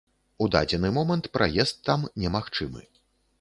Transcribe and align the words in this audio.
У 0.45 0.45
дадзены 0.55 0.89
момант 0.95 1.29
праезд 1.37 1.75
там 1.91 2.07
немагчымы. 2.25 2.83